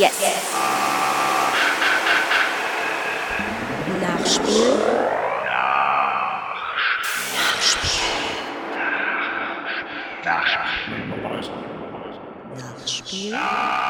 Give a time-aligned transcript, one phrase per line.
[0.00, 0.52] Yes.
[4.00, 4.76] Nachspiel.
[10.24, 10.80] Nachspiel.
[12.56, 13.89] Nachspiel.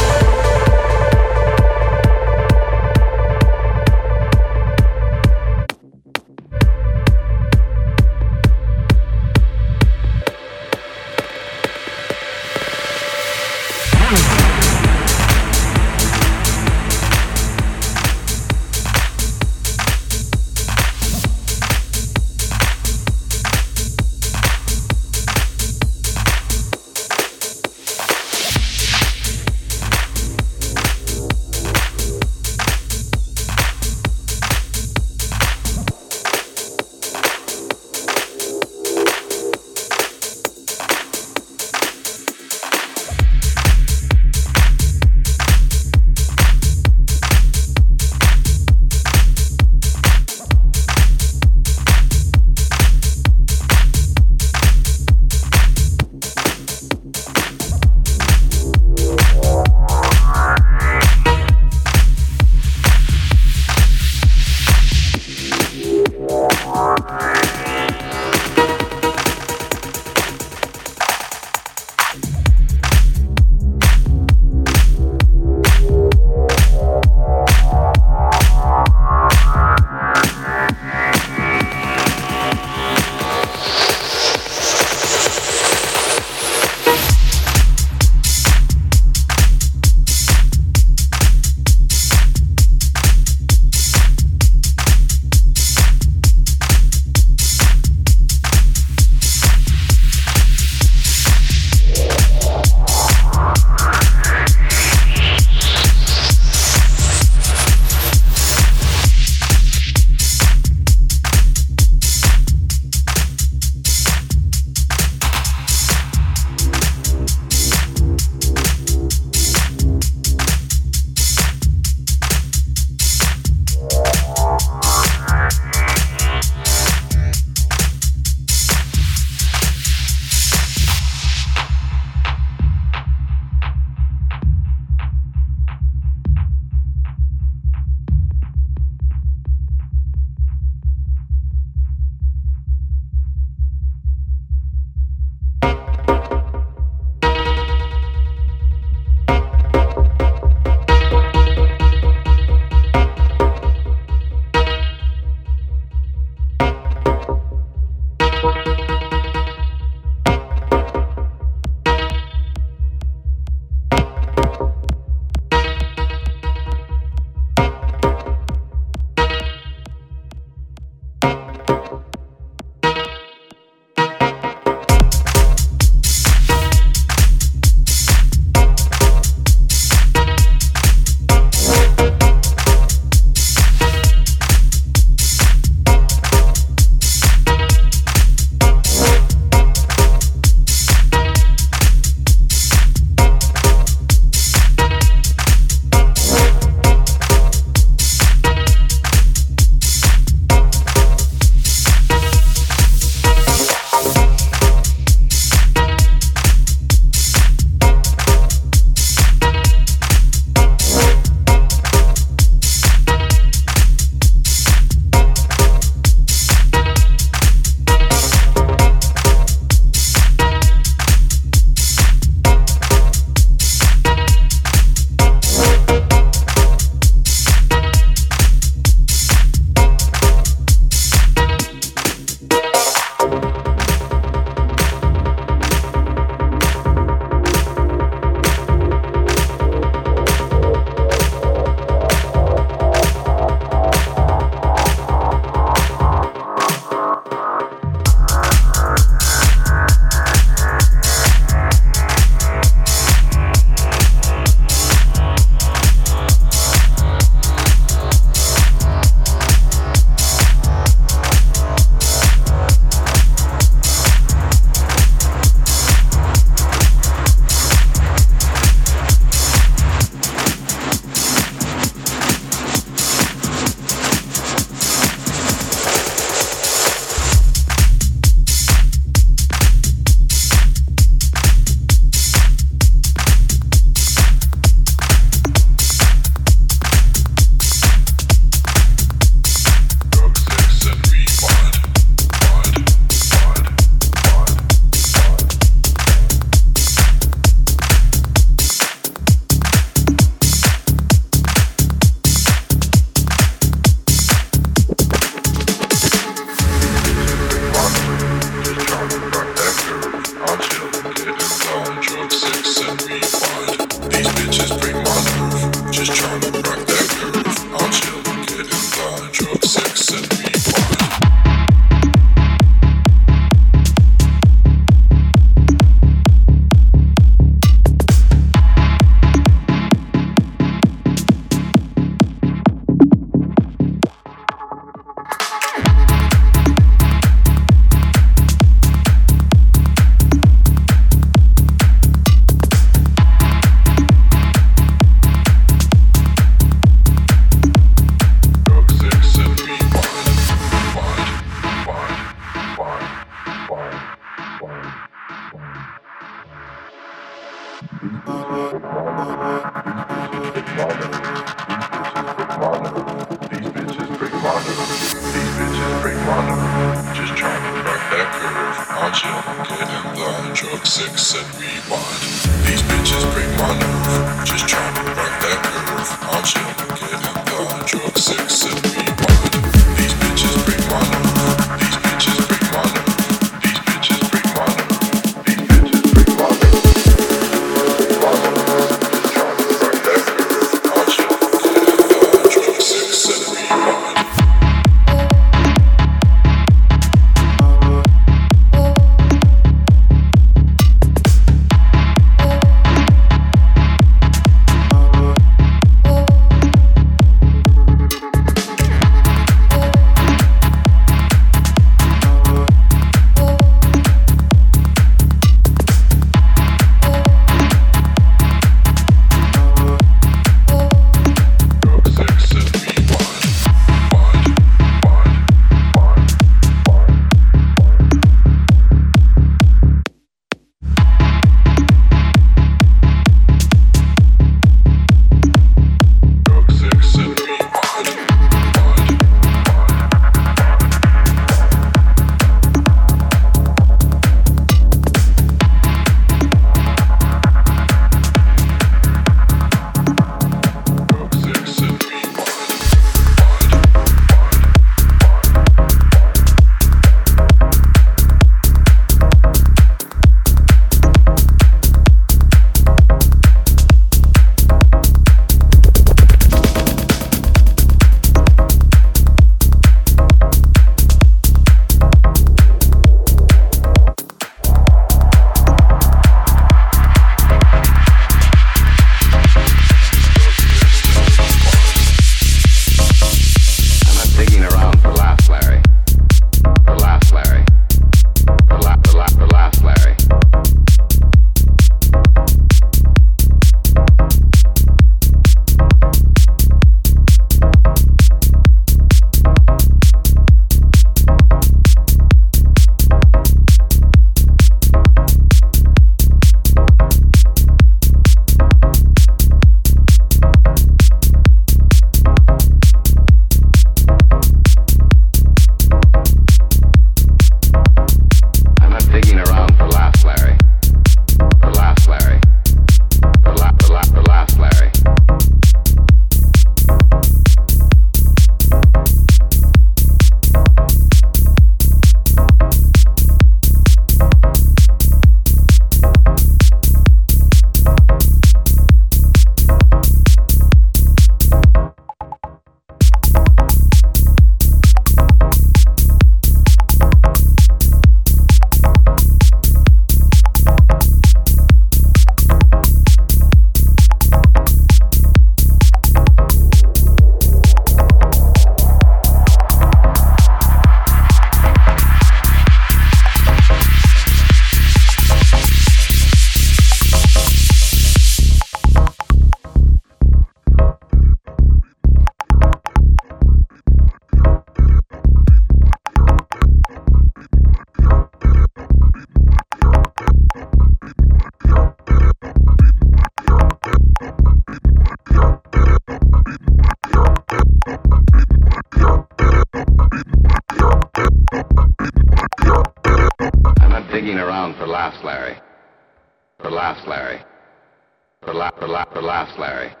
[599.31, 600.00] laughs, Larry.